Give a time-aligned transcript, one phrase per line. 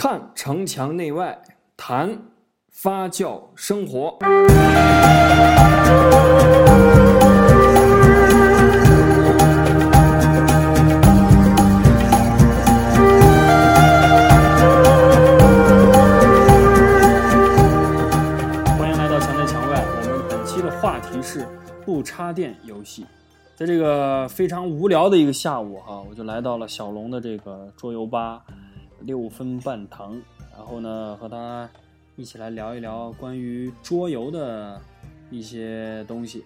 [0.00, 1.36] 看城墙内外，
[1.76, 2.16] 谈
[2.70, 4.16] 发酵生活。
[18.78, 19.84] 欢迎来到墙内墙外。
[19.84, 21.44] 我们本期的话题是
[21.84, 23.04] 不插电游戏。
[23.56, 28.40] 在这个非常无聊的一个下午哈，我就来到了小龙的这个桌游吧，
[29.00, 30.20] 六分半糖。
[30.56, 31.68] 然后呢，和他
[32.16, 34.80] 一起来聊一聊关于桌游的
[35.30, 36.44] 一些东西。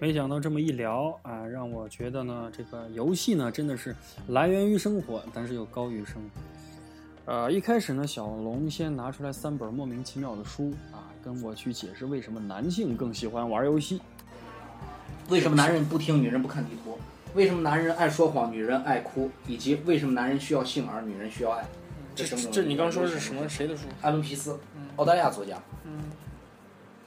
[0.00, 3.94] 没想到这么一聊啊，让我觉得呢，这个游戏呢真的是
[4.28, 6.40] 来源于生活，但是又高于生活。
[7.32, 14.00] 呃，一开始呢，小龙先拿出来三本莫名其妙的书啊，跟我去解释为什么男性更喜欢玩游戏。
[15.28, 16.96] 为什么男人不听，女人不看地图？
[17.38, 19.30] 为什么男人爱说谎，女人爱哭？
[19.46, 21.64] 以及为什么男人需要性而，女人需要爱？
[22.16, 23.48] 这整整这你刚说是什么？
[23.48, 23.84] 谁的书？
[24.02, 24.58] 艾伦皮斯，
[24.96, 25.56] 澳大利亚作家。
[25.84, 26.02] 嗯，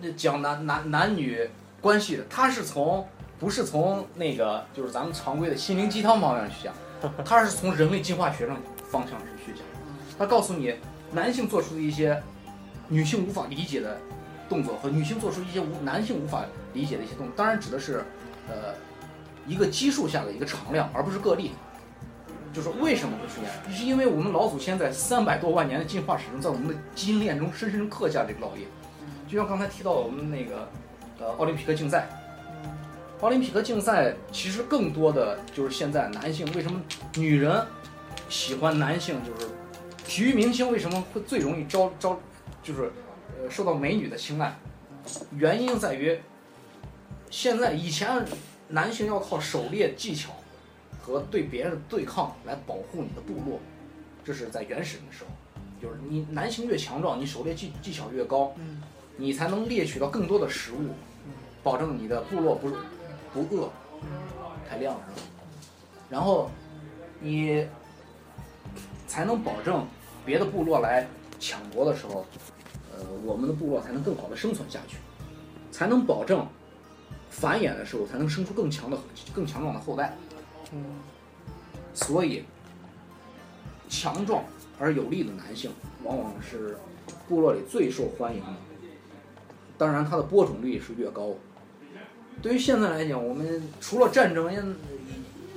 [0.00, 3.04] 那讲男男男女关系的，他是从
[3.40, 6.72] 不是从那个就是咱们常规的心灵鸡汤方向去讲，
[7.26, 8.56] 他是从人类进化学上
[8.92, 9.64] 方向去讲。
[10.16, 10.72] 他告诉你，
[11.10, 12.22] 男性做出的一些
[12.86, 13.98] 女性无法理解的
[14.48, 18.04] 动作和女性做出一些无男性无法理解的一些动作，当然指的是
[18.48, 18.72] 呃
[19.46, 21.52] 一个基数下的一个常量，而不是个例。
[22.52, 23.74] 就是为什么会出现？
[23.74, 28.66] 是因为我们老祖先在三百多万年的进化史中，在我们的基因链中深深刻下这个烙印。
[29.26, 30.68] 就像刚才提到我们那个
[31.18, 32.06] 呃奥林匹克竞赛，
[33.22, 36.78] 奥林匹克竞赛其实更多的就是现在男性为什么
[37.16, 37.64] 女人
[38.28, 39.48] 喜欢男性，就是
[40.04, 42.20] 体育明星为什么会最容易招招，
[42.62, 42.92] 就是
[43.40, 44.54] 呃受到美女的青睐，
[45.38, 46.20] 原因在于
[47.30, 48.22] 现在以前
[48.68, 50.32] 男性要靠狩猎技巧
[51.00, 53.58] 和对别人的对抗来保护你的部落，
[54.24, 55.30] 这是在原始的时候，
[55.80, 58.82] 就是你男性越强壮，你狩猎技技巧越高，嗯
[59.16, 60.94] 你才能猎取到更多的食物，
[61.62, 62.70] 保证你的部落不
[63.32, 63.70] 不饿，
[64.68, 65.26] 太亮了是吧？
[66.08, 66.50] 然后
[67.20, 67.66] 你
[69.06, 69.86] 才能保证
[70.24, 71.06] 别的部落来
[71.38, 72.24] 抢夺的时候，
[72.96, 74.96] 呃，我们的部落才能更好的生存下去，
[75.70, 76.46] 才能保证
[77.32, 78.96] 繁衍的时候才能生出更强的、
[79.34, 80.14] 更强壮的后代。
[80.72, 80.84] 嗯
[81.94, 82.44] 所以，
[83.88, 84.44] 强壮
[84.78, 85.70] 而有力的男性
[86.04, 86.78] 往往是
[87.28, 88.46] 部落里最受欢迎的。
[89.76, 91.34] 当然，它的播种率是越高。
[92.40, 94.76] 对于现在来讲，我们除了战争，因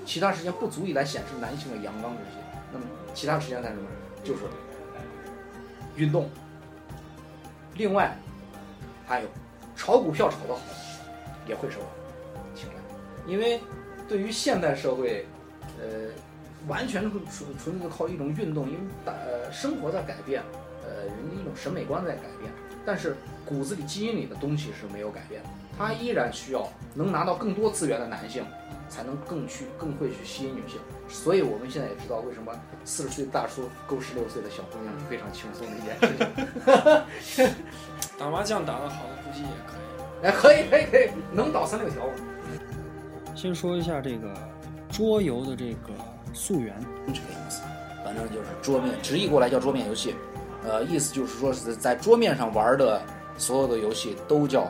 [0.06, 2.38] 其他时间不足以来显示男性的阳刚之气。
[2.74, 3.88] 那么，其他时间干什么？
[4.24, 4.42] 就是
[5.96, 6.30] 运动。
[7.76, 8.18] 另外，
[9.08, 9.30] 还有
[9.76, 10.62] 炒股票炒得好，
[11.46, 11.80] 也会受
[12.56, 13.60] 青睐，因为
[14.08, 15.26] 对于现代社会，
[15.80, 16.10] 呃，
[16.68, 20.42] 完全是纯纯粹靠一种运动，因为大呃生活在改变，
[20.84, 22.52] 呃人的一种审美观在改变，
[22.86, 28.44] 但是骨子里基因里的东西是没有改变的，他依然需要能拿到更多资源的男性，
[28.90, 30.80] 才能更去更会去吸引女性。
[31.08, 32.52] 所以我们现在也知道为什么
[32.84, 37.06] 四十岁大叔勾十六岁的小姑娘 是非常轻松的一件事
[37.36, 37.48] 情。
[38.18, 39.95] 打麻将打得好的估计也可以。
[40.26, 42.04] 哎，可以可以可以，能倒三六条。
[43.36, 44.34] 先说一下这个
[44.90, 45.92] 桌游的这个
[46.34, 46.76] 溯源。
[47.06, 47.62] 这个意思，
[48.04, 50.16] 反正就是桌面，直译过来叫桌面游戏，
[50.68, 53.00] 呃，意思就是说是在桌面上玩的
[53.38, 54.68] 所有的游戏都叫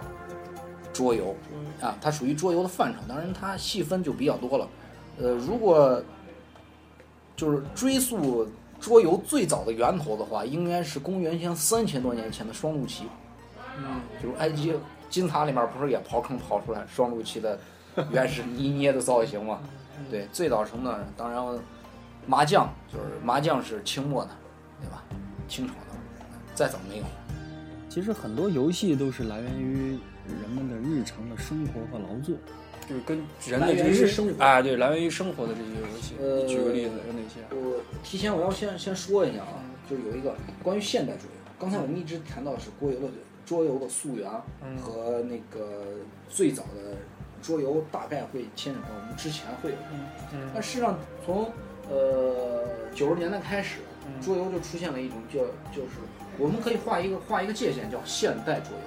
[0.91, 1.33] 桌游，
[1.79, 4.67] 啊，它属于桌游的范畴，当然它细分就比较多了，
[5.21, 6.03] 呃，如果
[7.37, 8.45] 就是追溯
[8.77, 13.05] 桌游最早的源头的话，应该是公元前三千多年前的双陆棋，
[13.77, 14.73] 嗯，就是埃及
[15.15, 17.57] 金字塔里面不是也刨坑刨出来双陆棋的
[18.11, 19.61] 原始泥捏的造型吗？
[20.11, 21.41] 对，最早成的当然
[22.27, 24.31] 麻将就是麻将是清末的，
[24.81, 25.01] 对吧？
[25.47, 25.97] 清朝的，
[26.53, 27.03] 再早没有。
[27.89, 32.35] 其实很多游戏都是来源于人们的日常的生活和劳作。
[32.85, 36.15] 就是跟人来的这些生活啊，对，来源于生活的这些游戏。
[36.19, 37.39] 呃你举个例子，有哪些？
[37.55, 41.29] 我提前我要先先说一下啊，就是有一个关于现代主义。
[41.57, 43.07] 刚才我们一直谈到的是郭游的
[43.45, 44.29] 桌游的溯源
[44.63, 45.83] 嗯和那个
[46.27, 46.97] 最早的
[47.41, 49.77] 桌游，大概会牵扯到我们之前会有。
[50.33, 51.51] 嗯但事实上，从
[51.89, 52.65] 呃
[52.95, 55.39] 九十年代开始，嗯桌游就出现了一种叫
[55.71, 55.89] 就是
[56.39, 58.83] 我们可以画一个画一个界限，叫现代桌游。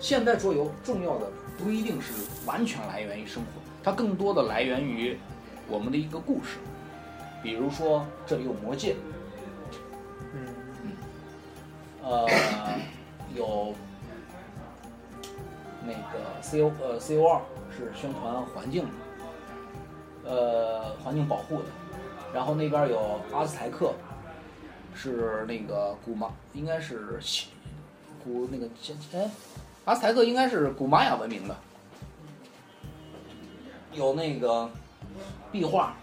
[0.00, 2.12] 现代桌游重要的不一定是
[2.44, 3.48] 完全来源于生活，
[3.82, 5.16] 它更多的来源于
[5.68, 6.58] 我们的一个故事。
[7.42, 8.96] 比如说，这里有魔戒，
[10.34, 10.46] 嗯
[10.82, 10.90] 嗯
[12.02, 12.26] 呃，
[15.86, 17.40] 那个 C O 呃 C O 二
[17.70, 21.64] 是宣传环境的，呃环境保护的，
[22.32, 23.92] 然后那边有阿兹台克，
[24.94, 27.48] 是那个古玛，应该是西
[28.22, 28.66] 古那个
[29.12, 29.30] 哎，
[29.84, 31.56] 阿斯台克应该是古玛雅文明的，
[33.92, 34.70] 有那个
[35.52, 35.96] 壁画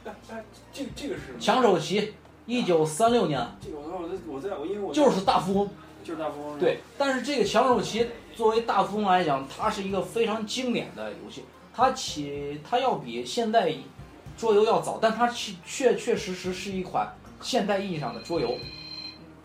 [0.72, 2.14] 这这个是抢手棋，
[2.46, 5.70] 一九三六年，这个我我在我在我因为我就是大富翁。
[6.04, 6.58] 就是大富翁。
[6.58, 11.44] 对，但是这个抢手棋作为大富翁来讲，它是一个非常经典的游戏，
[11.74, 13.72] 它起它要比现代
[14.38, 18.56] 桌游要早，但它确确确实实是一款现代意义上的桌游。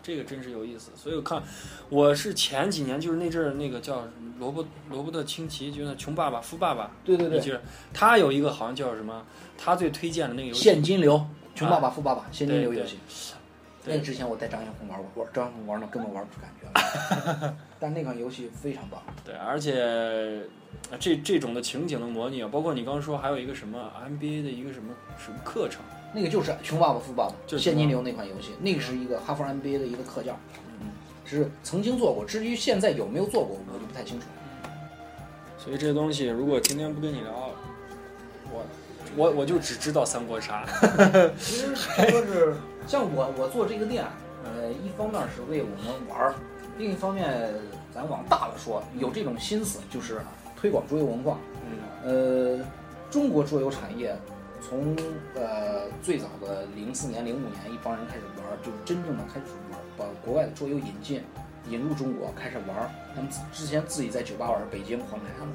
[0.01, 1.43] 这个真是有意思，所以我看
[1.89, 4.07] 我是前几年就是那阵儿那个叫
[4.39, 7.61] 罗伯罗伯特清崎，就是那穷爸爸富爸爸，对对对，就是
[7.93, 9.25] 他有一个好像叫什么，
[9.57, 10.63] 他最推荐的那个游戏。
[10.63, 12.97] 现金流，穷爸爸富爸爸，现金流对游戏。
[13.87, 16.67] 对那个之前我带张艳红玩过，玩张艳红玩的根本玩不出感觉
[17.41, 19.01] 来， 但那款游戏非常棒。
[19.25, 19.81] 对，而且
[20.91, 25.81] 呃这这种的情景的模拟啊，包括你刚刚说还有一个什么 MBA 的一个什么什么课程，
[26.13, 30.35] 那个就是《穷爸爸富爸爸》，就是现金流那款游戏，那个是一个哈佛 MBA 的一个课件，
[30.81, 30.87] 嗯，
[31.25, 34.25] 是曾经做过，至于现在有没有做过，我就不太清楚。
[35.57, 37.46] 所以这东西如果今天不跟你聊，我
[39.17, 40.63] 我我就只知道三国杀。
[41.39, 42.55] 其实说是
[42.85, 44.05] 像我我做这个店，
[44.45, 46.35] 呃，一方面是为我们玩儿，
[46.77, 47.51] 另一方面
[47.93, 50.21] 咱往大了说，有这种心思就是
[50.55, 51.37] 推广桌游文化。
[51.65, 52.65] 嗯呃，
[53.09, 54.15] 中国桌游产业
[54.61, 54.95] 从
[55.35, 61.23] 呃最早的零四年、零五年，一帮人开始玩就是真正的开始玩儿，把国外的桌游引进，
[61.69, 62.89] 引入中国，开始玩儿。
[63.15, 65.53] 他们自之前自己在酒吧玩儿，北京、黄海他们，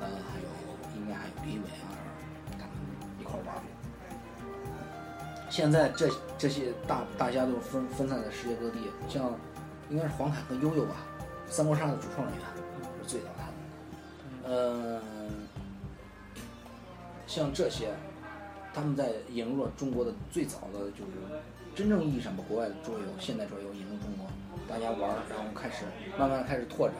[0.00, 0.48] 呃，还有
[0.98, 1.96] 应该还有李伟啊，
[5.52, 6.08] 现在这
[6.38, 9.38] 这些大大家都分分散在世界各地，像
[9.90, 10.96] 应该是黄凯和悠悠吧，
[11.46, 12.42] 三国杀的主创人员
[13.02, 14.48] 是最早的。
[14.48, 15.02] 嗯，
[17.26, 17.90] 像这些，
[18.72, 21.12] 他们在引入了中国的最早的就是
[21.74, 24.26] 真正意义上把国外的桌游、现代桌游引入中国，
[24.66, 25.84] 大家玩，然后开始
[26.18, 26.96] 慢慢开始拓展，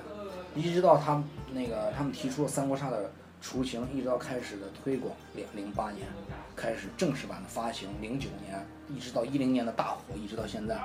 [0.54, 3.10] 一直到他们那个他们提出了三国杀的
[3.42, 6.06] 雏形，一直到开始的推广，零零八年
[6.54, 10.80] 开始正式版的发行，零九年一直到一零年的大火，一直到现在。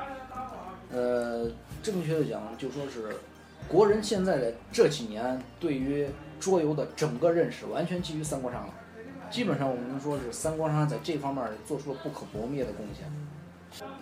[0.91, 1.49] 呃，
[1.83, 3.15] 正确的讲，就说是
[3.67, 6.09] 国人现在的这几年对于
[6.39, 8.73] 桌游的整个认识完全基于三国杀了。
[9.29, 13.05] 基本上我们能说是三国杀在这方面做出了不可磨灭的贡献。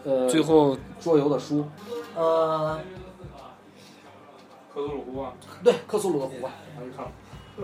[0.06, 1.68] 呃，最后桌游的书，
[2.16, 2.80] 呃，
[4.74, 6.54] 克苏鲁湖啊，对，克苏鲁的湖啊，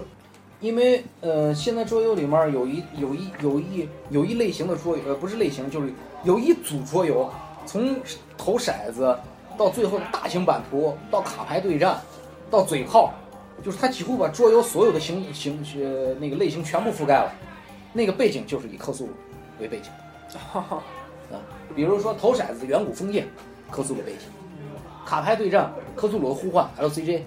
[0.62, 5.92] 因为呃，现在桌游里面有一有一有一有一类型的桌游，呃，不是类型，就是
[6.24, 7.28] 有一组桌游，
[7.66, 7.96] 从
[8.38, 9.18] 投骰子
[9.58, 12.00] 到最后大型版图，到卡牌对战，
[12.52, 13.12] 到嘴炮，
[13.64, 17.34] 就是它几乎把桌游所有的形形呃那个类型全部覆盖了。
[17.92, 19.12] 那个背景就是以克苏鲁
[19.60, 19.92] 为背景
[20.54, 20.84] 啊，
[21.76, 23.28] 比如说投骰子远古封建，
[23.72, 24.30] 克苏鲁背景；
[25.06, 27.22] 卡牌对战，克苏鲁的呼唤 LCJ。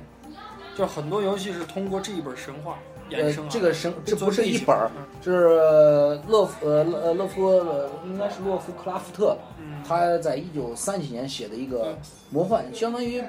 [0.77, 2.79] 就很多游戏是通过这一本神话
[3.11, 3.49] 衍呃。
[3.49, 11.97] 这个神这不是一本儿，嗯是勒夫呃勒呃勒夫呃应该是洛夫克拉夫特，嗯他在一九三几年写的一个
[12.31, 13.23] 魔幻，相当于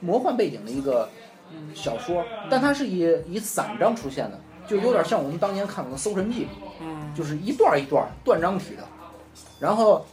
[0.00, 1.08] 魔幻背景的一个
[1.74, 6.44] 小说，但它是以以散章出现的，就有点像我们当年看过的《搜神记》，
[6.80, 8.82] 嗯就是一段一段断章体的。
[9.58, 10.04] 然后，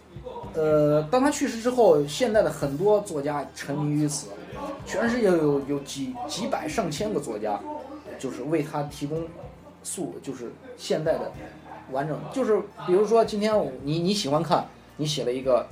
[0.53, 4.27] 呃，当他去世之后，现在的很多作家沉迷于此，
[4.85, 7.59] 全世界有有几几百上千个作家，
[8.17, 9.27] 就是为他提供
[9.83, 11.31] 素，就是现代的
[11.91, 14.65] 完整，就是比如说今天你你喜欢看，
[14.97, 15.67] 你写了一个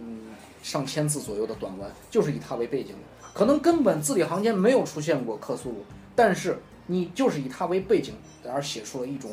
[0.00, 0.28] 嗯
[0.62, 2.94] 上千字左右的短文，就是以他为背景，
[3.32, 5.84] 可能根本字里行间没有出现过克苏鲁，
[6.14, 8.14] 但是你就是以他为背景
[8.48, 9.30] 而写出了一种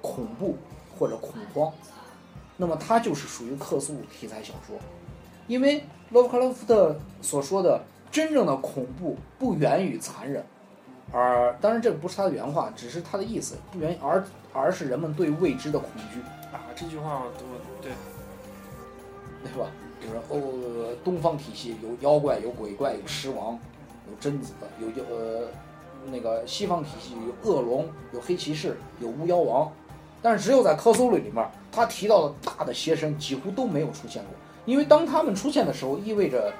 [0.00, 0.56] 恐怖
[0.98, 1.72] 或者恐慌，
[2.56, 4.76] 那么它就是属于克苏鲁题材小说，
[5.46, 10.44] 因为洛夫克拉夫特所说的真正的恐怖不源于残忍，
[11.10, 16.20] 而当然这个不是他的原话，只是他的意思，不源而而是人们对未知的恐惧，
[16.52, 17.90] 啊，这句话我我对。
[19.42, 19.68] 对吧？
[20.00, 23.58] 就是哦，东方体系有妖怪、有鬼怪、有狮王、
[24.08, 25.48] 有贞子、有呃
[26.12, 29.68] 那个西方体系有恶龙、有黑骑士、有巫妖王，
[30.22, 34.30] 但是只有在科苏鲁里面，他提到的大的邪神几乎都没有出现过，
[34.64, 36.52] 因为当他们出现的时候，意味着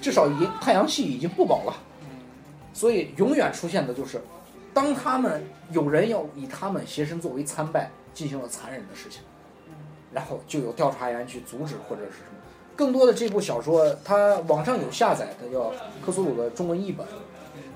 [0.00, 1.74] 至少已经太阳系已经不保了，
[2.72, 4.20] 所以永远出现的就是，
[4.74, 9.22] 当他们有人要以他们邪神作为参拜，进行了残忍的事情，
[10.12, 12.38] 然后就有调查员去阻止或者是什么。
[12.74, 15.70] 更多的这部小说，它网上有下载的，叫
[16.04, 17.06] 《克苏鲁》的中文译本。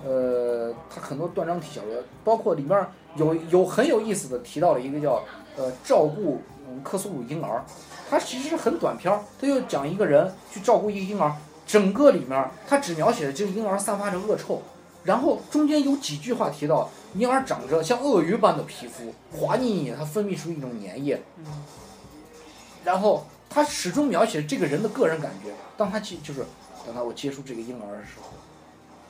[0.05, 2.87] 呃，它很多断章体小说，包括里面
[3.17, 5.23] 有有很有意思的提到了一个叫
[5.57, 6.41] 呃照顾
[6.83, 7.63] 克苏鲁婴儿，
[8.09, 11.35] 它其实很短篇，它就讲一个人去照顾一个婴儿，
[11.67, 14.63] 整个里面它只描写了这个婴儿散发着恶臭，
[15.05, 21.21] 然后中间有几句话提到婴儿长着像鳄鱼般的皮肤，滑腻腻，它分泌出一种粘液，
[22.85, 25.51] 然后他始终描写这个人的个人感觉。
[25.77, 26.47] 当他去就是
[26.87, 28.31] 当他我接触这个婴儿的时候，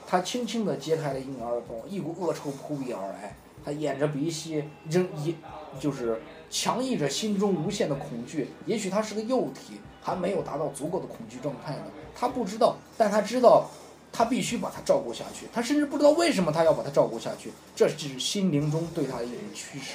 [0.06, 5.34] 他轻轻地揭开了婴儿的包，一股恶臭扑鼻而来，他掩着鼻息，仍一
[5.80, 8.48] 就是强抑着心中无限的恐惧。
[8.64, 11.82] 也许他是个幼体，还没有达到足够的恐惧状态呢。
[12.14, 13.68] 他不知道，但他知道，
[14.12, 15.48] 他必须把他照顾下去。
[15.52, 19.94] 他甚至不知道为什么他要把他照顾下去，这是心灵中对他的一种驱使。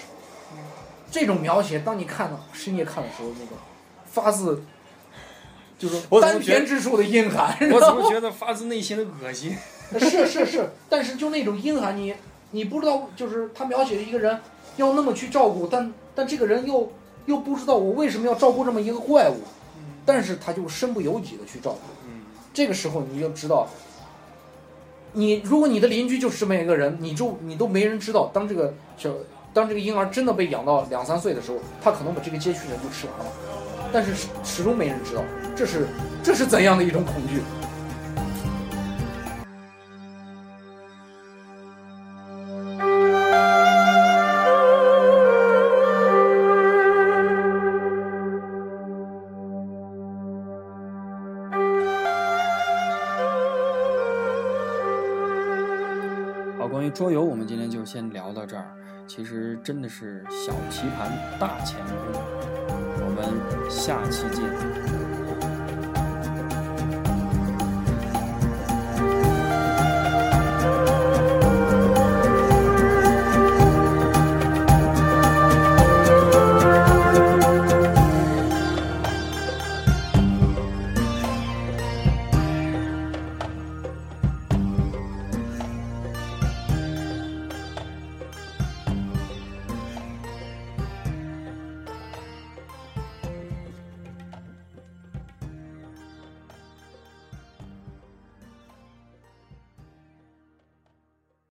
[1.09, 3.57] 这种描写，当你看到深夜看的时候，那种
[4.05, 4.63] 发自
[5.79, 9.55] 就是丹田之处的阴寒，我怎么觉得发自内心的恶心？
[9.97, 12.13] 是是是，但是就那种阴寒，你
[12.51, 14.39] 你不知道，就是他描写一个人
[14.77, 16.91] 要那么去照顾，但但这个人又
[17.25, 19.37] 又不知道我为什么要照顾这么一个怪物，
[20.05, 21.79] 但是他就身不由己的去照顾。
[22.05, 22.21] 嗯，
[22.53, 23.67] 这个时候你就知道，
[25.13, 29.09] 你如果你的邻居就是这么一个人，你就你都没人知道，当这个小
[29.53, 33.25] 当这个婴儿真的被养到两三岁的时候，他可能把这个街区人就吃完了，
[33.91, 35.21] 但是始始终没人知道，
[35.55, 35.87] 这是
[36.23, 37.41] 这是怎样的一种恐惧？
[56.71, 58.73] 关于桌游，我们今天就先聊到这儿。
[59.05, 62.23] 其实真的是小棋盘大乾坤，
[63.03, 65.10] 我们下期见。